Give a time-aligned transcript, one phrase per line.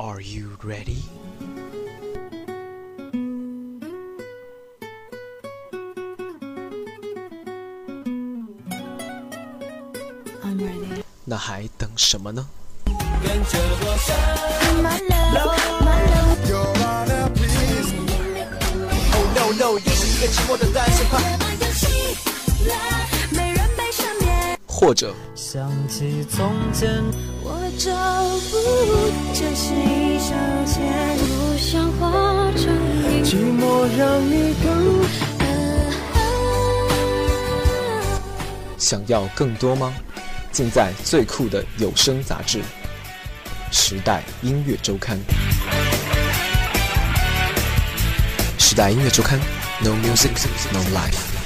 [0.00, 1.02] Are you ready?
[10.44, 11.02] I'm ready.
[11.24, 12.46] 那还等什么呢？
[24.66, 27.02] 或者想起从前，
[27.78, 27.92] 找
[28.50, 28.56] 不，
[29.32, 30.36] 这是一场
[30.66, 32.76] 前，不想化成。
[33.22, 34.66] 寂寞让你更
[38.76, 39.94] 想要更多吗？
[40.50, 42.58] 尽在最酷的有声杂志
[43.70, 45.16] 《时代音乐周刊》。
[48.60, 49.38] 《时代音乐周刊》
[49.84, 50.32] ，No music,
[50.72, 51.37] no life。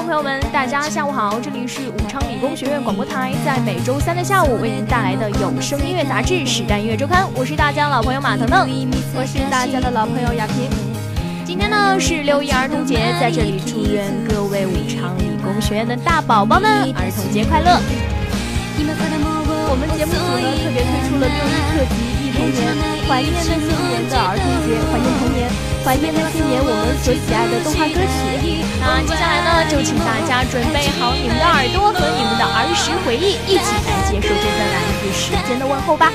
[0.00, 8.66] 众朋友们，大家下午好，这里是武昌理工学院广播台，在每周三的下午为您带来的有声音乐杂志《时代音乐周刊》，我是大家的老朋友马腾腾，
[9.14, 10.70] 我是大家的老朋友雅萍。
[11.44, 17.78] 今天呢是六一儿童节，在这里祝愿各位武昌理工学院的大宝宝们儿童节快乐。
[19.68, 22.66] 我们节目组呢特别推出了六一特辑童年，
[23.08, 25.50] 怀念那些年的儿童节，怀念童年，
[25.84, 28.62] 怀念那些年我们所喜爱的动画歌曲。
[28.80, 36.12] 那接下来呢，就请大家准备好你们的耳朵和你们的儿时回忆，一起来接受这份来自时间的问候吧。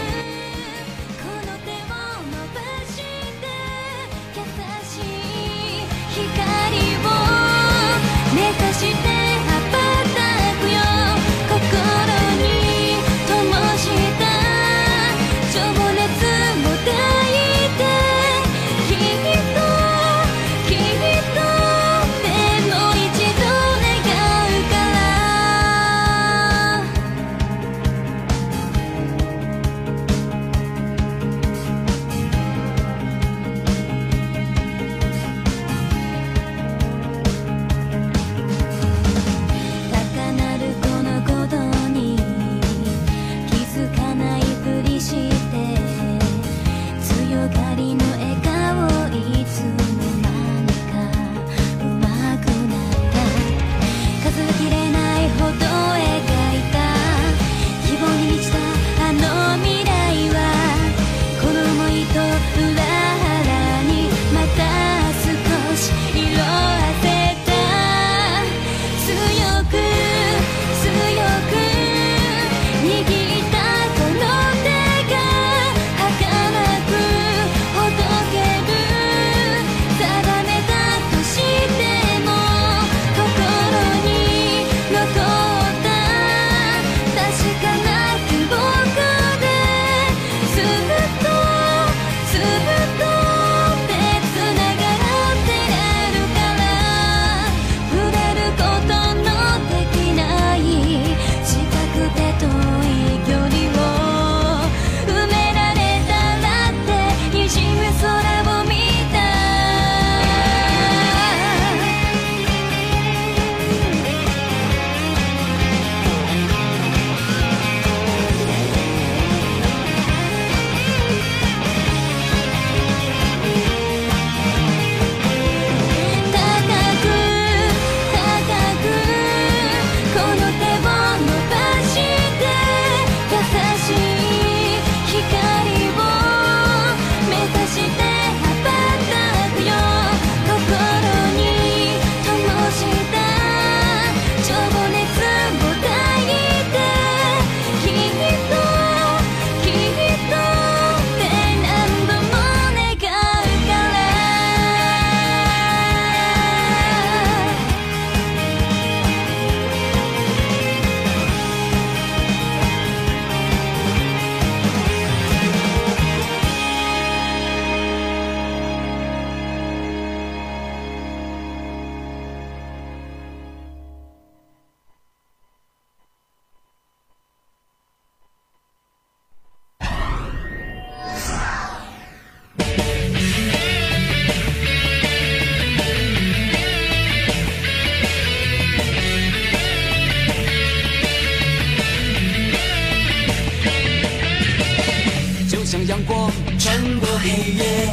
[196.07, 197.89] 光穿过黑夜，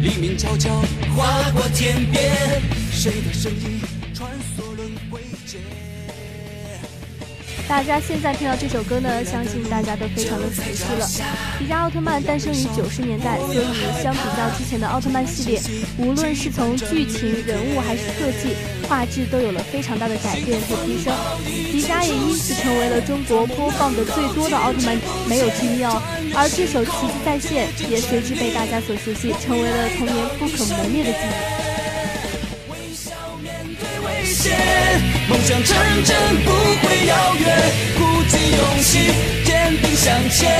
[0.00, 0.82] 黎明悄悄
[1.14, 2.32] 划过天边，
[2.90, 3.80] 谁的身影
[4.14, 5.60] 穿梭轮回间？
[7.68, 11.06] 大家现在听到这首歌呢，相信大家都非常的熟悉了。
[11.58, 15.60] 迪迦奥特曼诞生于九十年代，所以相比较之前的奥特曼系列，
[15.98, 18.56] 无论是从剧情、人物还是特技、
[18.88, 21.14] 画质，都有了非常大的改变和提升。
[21.44, 24.98] 迪迦也因此成为了中国播放的最多的奥特曼
[25.28, 26.02] 没有之一哦。
[26.34, 31.30] 而这首《奇迹再现》也随之被大家所熟悉，成为了童年不可磨灭的记忆。
[34.04, 34.56] 危险，
[35.28, 37.44] 梦想成真不会遥远，
[37.98, 39.12] 鼓起勇气，
[39.44, 40.58] 坚定向前，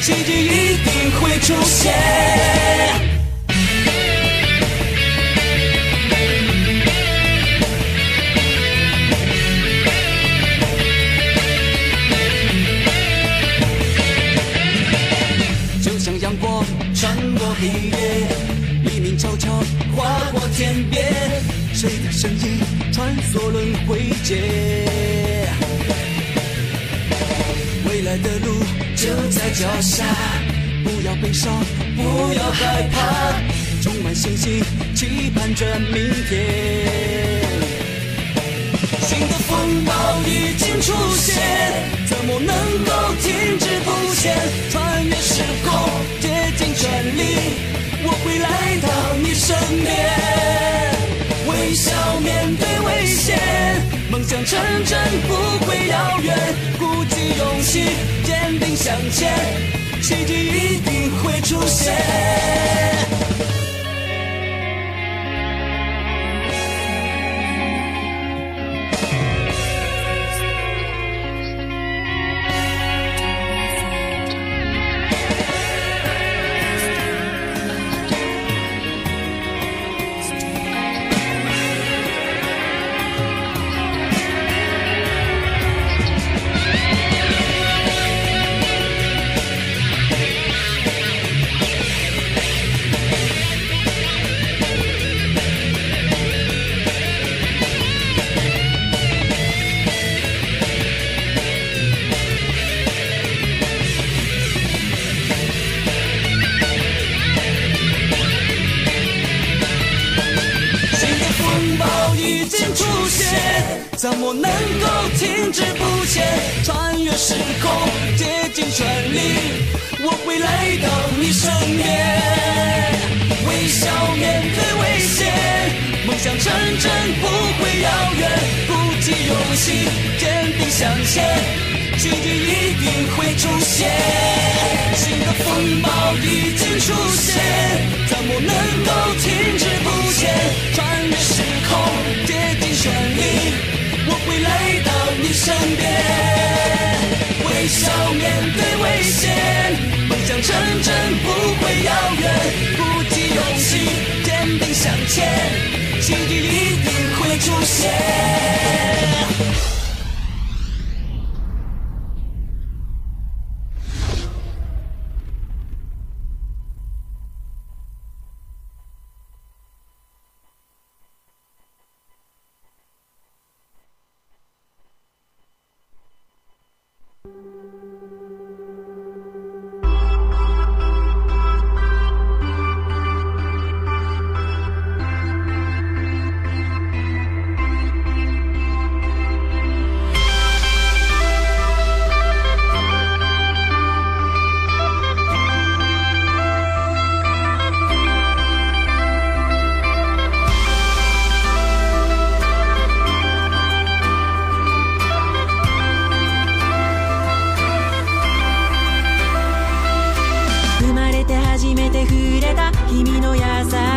[0.00, 3.07] 奇迹一定会出现。
[22.98, 24.36] 穿梭轮回间？
[27.88, 28.58] 未来的路
[28.96, 30.04] 就在脚下，
[30.82, 31.62] 不要悲伤，
[31.94, 33.40] 不要害怕，
[33.80, 34.64] 充满信心，
[34.96, 37.40] 期盼着明天。
[39.06, 39.92] 新的风暴
[40.26, 41.36] 已经出现，
[42.04, 44.36] 怎么能够停滞不前？
[44.72, 47.22] 穿越时空，竭尽全力，
[48.02, 50.87] 我会来到你身边。
[51.60, 53.36] 微笑面对危险，
[54.10, 56.36] 梦想成真不会遥远，
[56.78, 57.84] 鼓起勇气，
[58.24, 59.34] 坚定向前，
[60.00, 61.92] 奇迹一定会出现。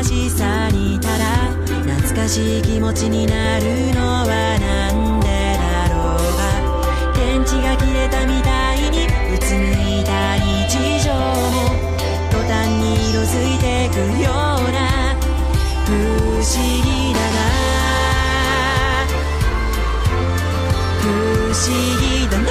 [0.03, 1.25] しさにただ
[1.65, 4.25] 懐かしい気持ちになるのは
[4.60, 5.27] なんで
[5.58, 6.41] だろうが
[7.13, 11.70] 電池が切れたみたいにうつむいた日常も
[12.31, 15.15] 途端に色づいてくような
[15.86, 16.46] 不思
[16.84, 17.39] 議だな
[21.00, 21.03] 不
[21.53, 21.60] 思
[22.00, 22.50] 議だな。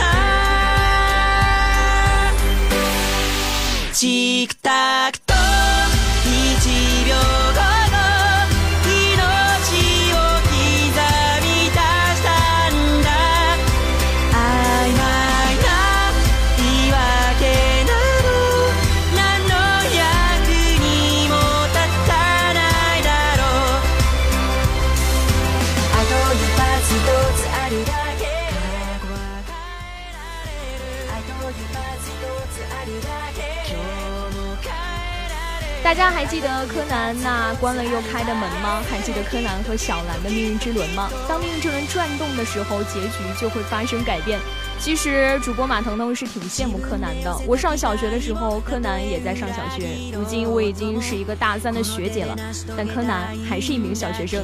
[35.83, 38.83] 大家还记得柯南那关了又开的门吗？
[38.89, 41.11] 还记得柯南和小兰的命运之轮吗？
[41.27, 44.39] 当命运之轮转动的时候，结局就会发生改变。
[44.81, 47.37] 其实主播马腾腾是挺羡慕柯南的。
[47.47, 50.11] 我上小学的时候，柯南也在上小学。
[50.11, 52.35] 如今我已经是一个大三的学姐了，
[52.75, 54.43] 但柯南还是一名小学生。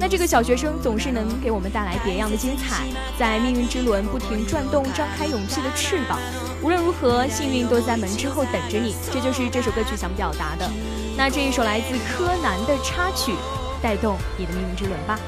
[0.00, 2.86] 那这个小学生总是能给我们带来别样的精彩，
[3.18, 6.18] 在命运之轮不停转动，张开勇气的翅膀。
[6.62, 8.94] 无论如何，幸运都在门之后等着你。
[9.12, 10.66] 这就是这首歌曲想表达的。
[11.14, 13.34] 那这一首来自柯南的插曲，
[13.82, 15.20] 带动你的命运之轮吧。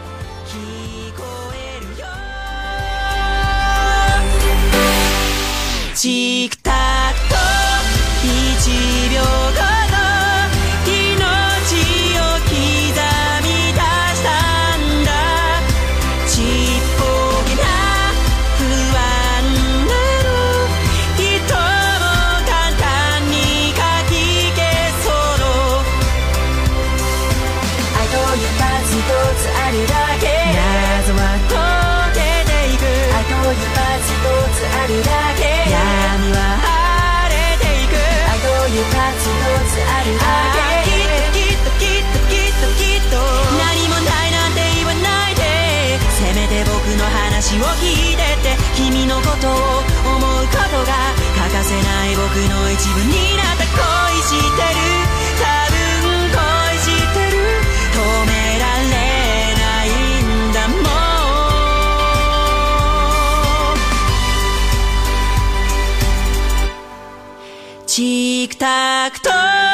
[6.07, 6.71] チクタ
[7.15, 7.35] クと
[8.23, 9.75] 1秒後
[47.37, 50.93] 話を聞いてて君のことを思うことが
[51.37, 53.77] 欠かせない僕の一部になった恋
[54.23, 54.75] してる
[55.39, 55.77] 多分
[56.33, 56.41] 恋
[56.79, 57.39] してる
[57.93, 57.95] 止
[58.27, 58.89] められ
[59.61, 59.87] ない
[60.23, 60.75] んだも
[67.75, 69.66] んチクタクと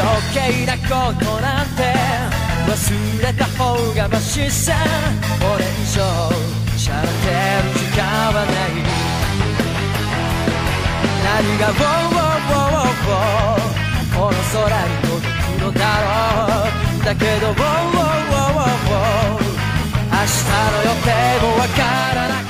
[0.00, 1.80] 余計なことなんて
[2.66, 2.72] 忘
[3.22, 4.74] れた方がマシさ
[5.40, 6.02] これ以上
[6.76, 7.12] しゃれて
[7.62, 9.00] る時間はない。
[11.22, 13.70] 何が「ウォーウォーウォーウォー
[14.14, 16.68] この空に届くのだろ
[17.00, 19.40] うだけど「ウォーウォーウォーウォー
[20.10, 20.42] 明日
[20.72, 21.08] の予定
[21.40, 21.78] もわか
[22.14, 22.42] らない」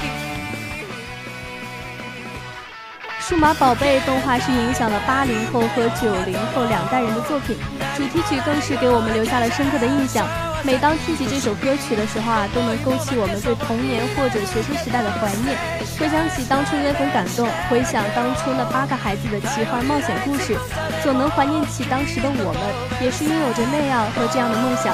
[3.30, 7.56] 数码宝贝动画是影响了八零后和九零后两代人的作品，
[7.96, 10.26] 主题曲更是给我们留下了深刻的印象。
[10.64, 15.54] 每当听起这首歌曲的时候啊，都能勾起我们对童年或者学生时代的怀念，
[15.94, 20.58] 回想起当初那份感动，回想当初那八个孩子的奇幻冒险故事，
[21.00, 22.60] 总能怀念起当时的我们，
[22.98, 24.90] 也是拥有着那样和这样的梦想，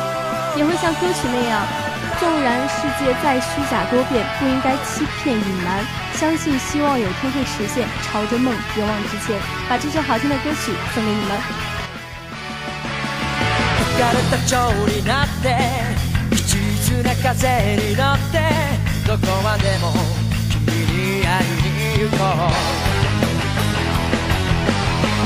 [0.52, 1.64] 也会像歌曲那样。
[2.19, 5.83] 纵然世界再虚假多变，不应该欺骗隐瞒，
[6.15, 9.39] 相信希望有天会实现，朝着梦勇往直前。
[9.67, 11.31] 把这首好听的歌曲送给你们。
[13.91, 15.45] 疲れた蝶になって
[16.31, 16.39] 一
[16.89, 17.29] 途な風
[17.75, 18.39] に乗って
[19.05, 19.93] どこまでも
[20.50, 22.50] 君に会いに行こう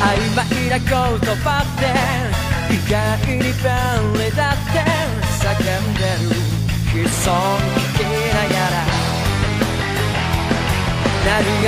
[0.02, 0.06] 曖
[0.36, 0.86] 昧な言
[1.38, 1.82] 葉って
[2.74, 2.94] 意外
[3.28, 4.76] に便利だって
[5.40, 6.36] 叫んでる
[6.93, 8.75] 尊敬なやら
[11.25, 11.67] 何が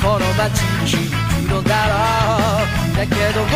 [0.00, 1.16] この街に響く
[1.50, 1.92] のだろ
[2.94, 2.96] う。
[2.96, 3.48] だけどウォ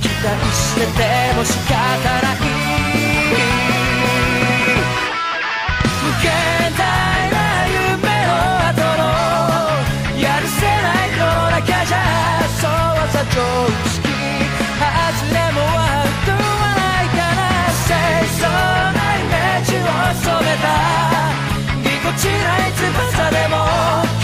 [0.00, 0.98] 期待してて
[1.36, 2.34] も仕方ない。
[6.02, 6.24] 無限
[6.78, 6.80] 大
[7.30, 7.36] な
[7.68, 8.30] 夢の
[8.68, 9.02] 後の
[10.18, 11.20] やるせないの
[11.50, 11.96] だけじゃ。
[12.58, 12.68] そう
[13.12, 13.36] さ上
[13.92, 13.99] 手
[19.76, 19.86] を染
[20.40, 20.68] めた
[21.82, 24.19] ぎこちない翼でも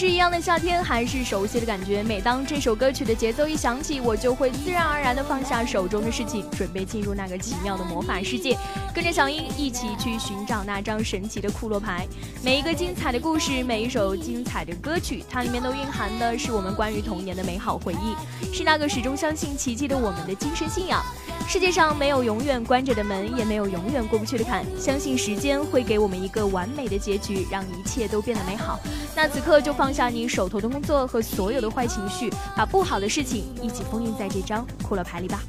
[0.00, 2.02] 续这样的夏天，还是熟悉的感觉。
[2.02, 8.54] 每当这首歌曲的节奏一响起，我就会自然而然的放下手中的事情，准备进入那个奇妙的魔法世界，
[8.94, 12.06] 跟着小英一起去寻找那张神奇的库洛牌。
[12.44, 18.14] 每一个精彩的故事，每一首精彩的歌曲，它里面都蕴含的是我们关于童年的美好回忆，
[18.54, 21.02] 是那个始终相信奇迹的我们的精神信仰。
[21.48, 24.64] 世界上没有永远关着的门，也没有永远过不去的坎。
[24.78, 28.78] 相信时间会给我们一个完美的结局，让一切都变得美好。
[29.16, 35.41] 那此刻就放下你手头的工作和所有的坏情绪，把不好的事情一起封印在这张骷髅牌里吧。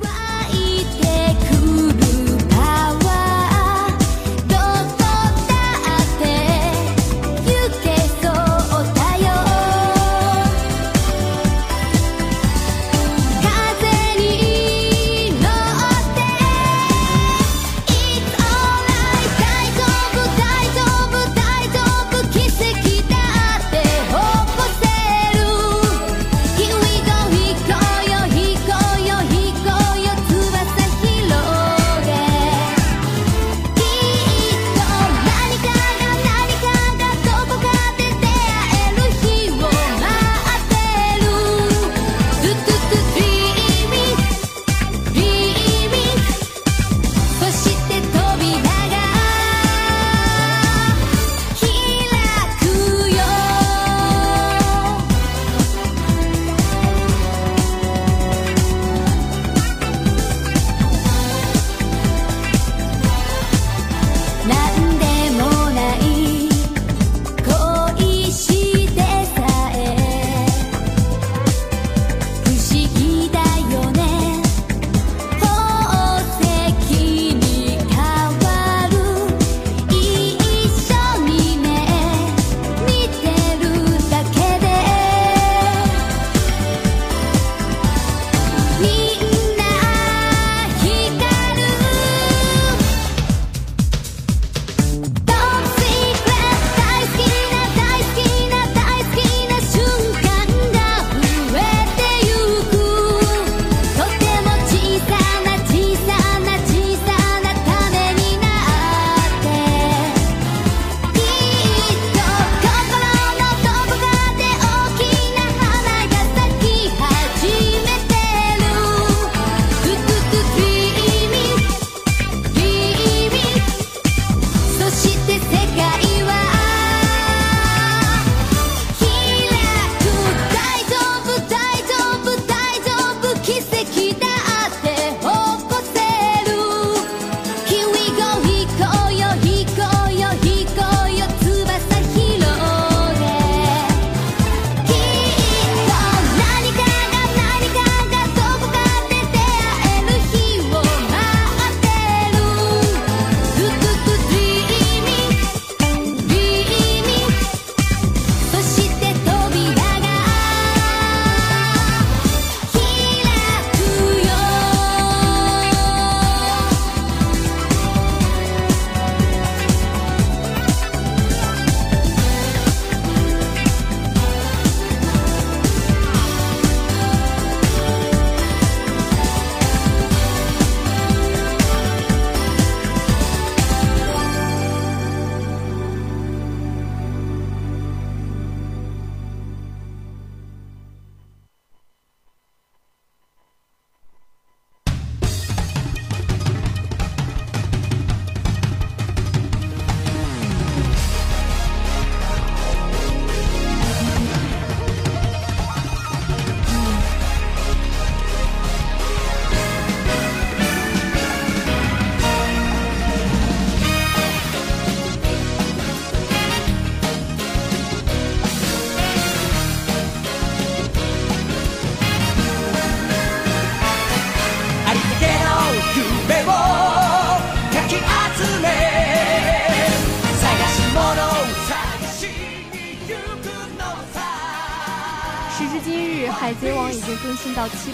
[0.00, 0.06] 湧
[0.50, 1.54] いてく
[1.92, 1.98] る
[2.48, 2.54] パ
[3.04, 3.35] ワ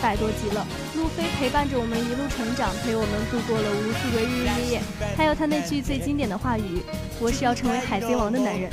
[0.03, 0.67] 百多集了。
[0.97, 4.81] 路飞陪伴着我们一路成长，陪我们度过了无数个日日夜夜。
[5.15, 6.83] 还有他那句最经典的话语
[7.23, 8.69] ：“我是要成为海贼王的男人。”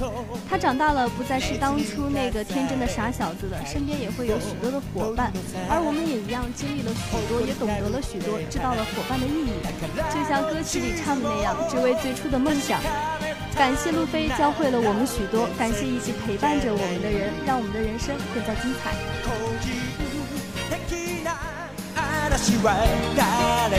[0.50, 5.32] 他长大了，不再是当初那个天真的傻小子了，身边也会有许多的伙伴。
[5.70, 9.54] 而我们也一样，经历了许多，也懂得了许多，知道了伙伴的意义。
[10.10, 12.82] 就像歌曲里唱的那样，只为最初的梦想。
[13.54, 18.90] 感谢路飞教会了我们许多，感谢一起陪伴着我们的人，让我们的人生更加精彩。
[22.40, 22.74] 的な嵐は
[23.16, 23.69] 誰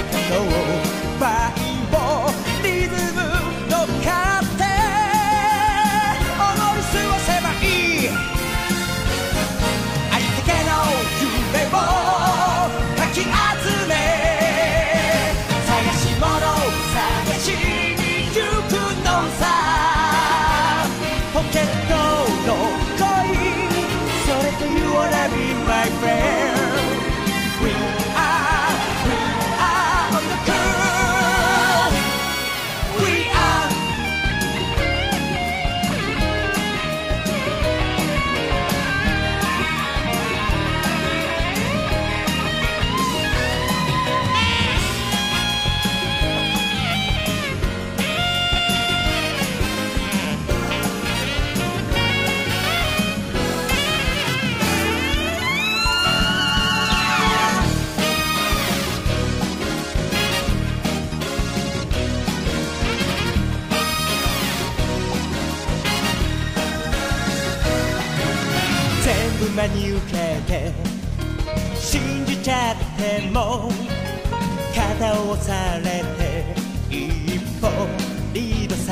[69.62, 70.72] 全部真に受けて
[71.76, 73.70] 信じちゃっても
[74.74, 75.84] 肩を押され
[76.18, 76.56] て
[76.90, 77.68] 一歩
[78.34, 78.92] リードさ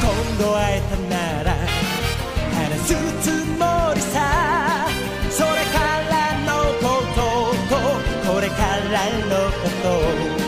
[0.00, 1.56] 今度会えたなら
[2.52, 4.86] 話すつもりさ
[5.30, 5.78] それか
[6.10, 6.12] ら
[6.44, 6.48] の
[6.80, 7.20] こと
[7.74, 8.54] とこれか
[8.92, 10.46] らのこと。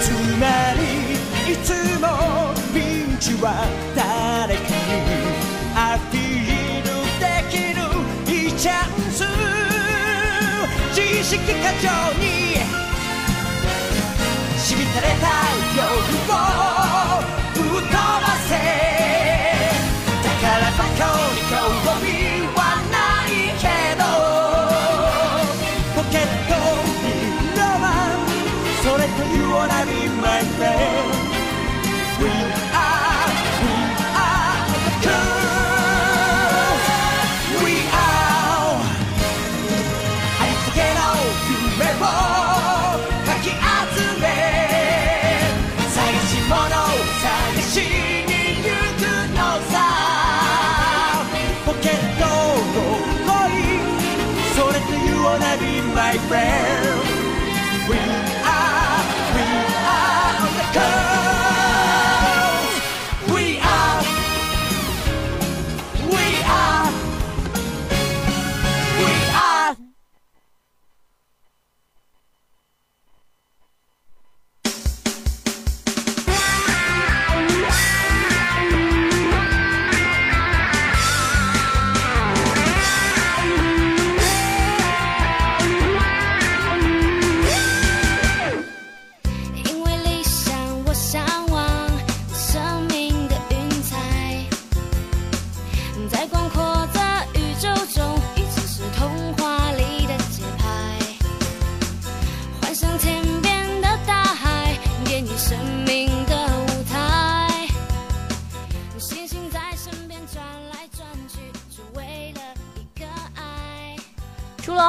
[0.00, 2.06] つまりいつも
[2.72, 2.78] ピ
[3.12, 3.66] ンチは
[8.64, 9.22] チャンス。
[10.88, 12.56] 自意識過剰に。
[14.58, 15.43] しみたれた。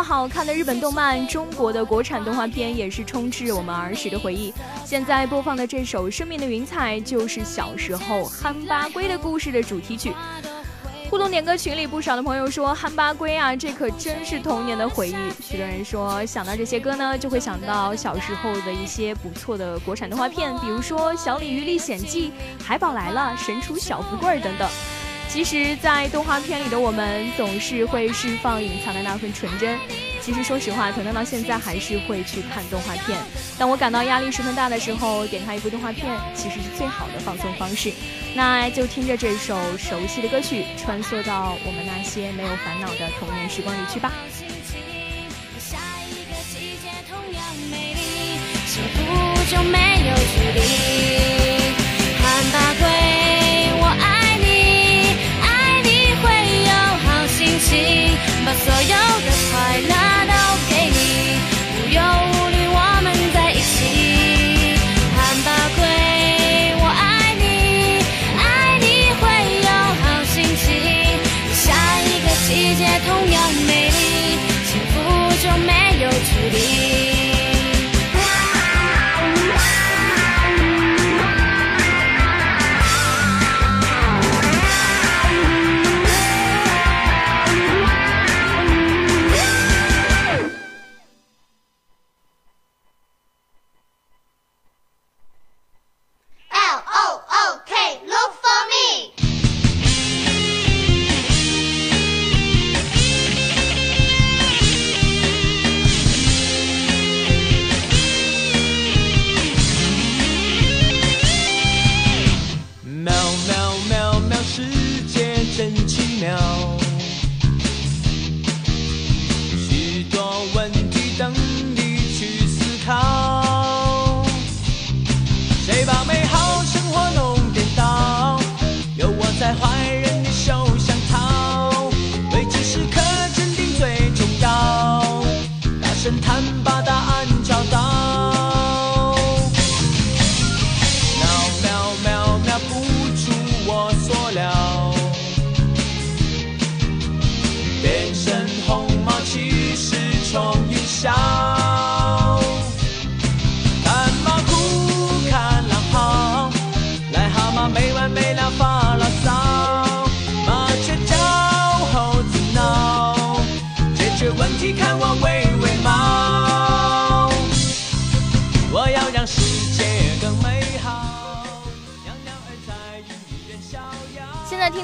[0.03, 4.53] 好看的日本动漫，中国的国产动画片也是充斥我们儿时的回忆。
[4.83, 10.13] 现在播放的这首《生命的云彩》就是小时候憨八龟的故事的主题曲。
[11.07, 22.31] 互动点歌群里不少的朋友说：“憨八龟啊，这可真是童年的回忆。”许多人说，想到这些歌呢，就会想到小时候的一些不错的国产动画片，比如说《小鲤鱼历险记》
[22.65, 24.67] 《海宝来了》《神厨小福贵》等等。
[25.35, 29.77] 其实，在动画片里的我们总是会释放隐藏的那份纯真。
[30.21, 33.19] 其实，说实话，腾腾到现在还是会去看动画片。
[33.59, 37.91] 当我感到压力十分大的时候，点开一部动画片，其实是最好的放松方式。
[38.33, 44.13] 那就听着这首熟悉的歌曲，穿梭到我们那些没有烦恼的童年时光里去吧。
[45.59, 51.44] 下一个季节同样美丽，幸福就没有距离。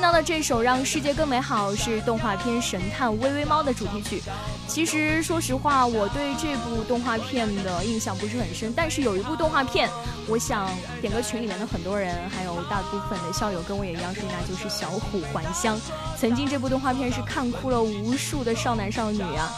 [0.02, 4.20] 听到的这首《让世界更美好》是动画片《神探微微猫》的主题曲。
[4.68, 9.88] 其实，说实话，我对这部动画片的印象不是很深，但是有一部动画片，
[10.28, 10.68] 我想
[11.02, 15.78] 点歌群里面的很多人，还有大部分的校友跟我也一样说，那就是《小虎还乡》。
[16.20, 19.52] 曾经这部动画片是看哭了无数的少男少女啊。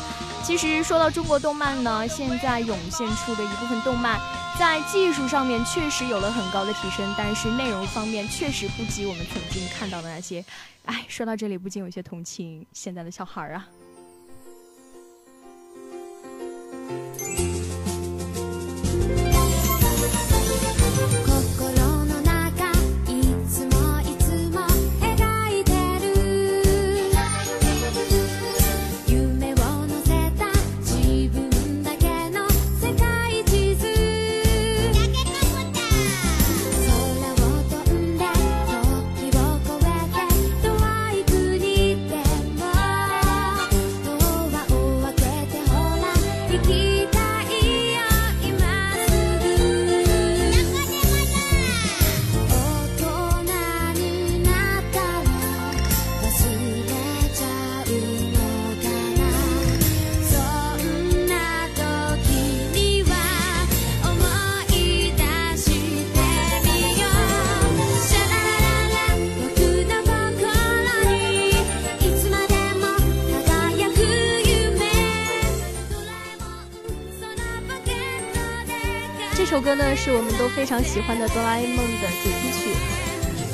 [0.43, 4.19] 其实说到中国动漫呢，现在涌现出的一部分动漫，
[4.59, 10.45] 在技术上面确实有了很高的提升，但是内容方面确实不及我们曾经看到的那些。
[10.85, 13.67] 哎，说到这里，不禁有些同情现在的小孩儿啊。
[80.03, 82.75] 是我们都非常喜欢的《哆啦 A 梦》的主题曲。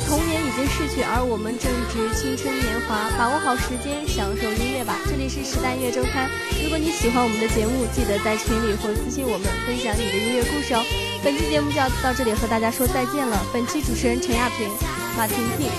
[0.10, 4.98] 童年已经逝去，而我们正值青春年华，把握好时间，享受音乐吧。
[5.06, 6.26] 这里是时代音乐周刊。
[6.66, 10.82] 如果你喜欢我们的节目，记得在群里或私信我们分享你的音乐故事哦。
[11.22, 13.38] 本期节目就要到这里，和大家说再见了。
[13.54, 14.66] 本期主持人陈亚萍、
[15.14, 15.70] 马婷婷，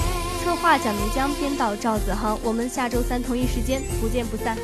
[0.46, 2.38] 策划蒋明江，编导赵子航。
[2.46, 4.54] 我们下周三同一时间不见不散。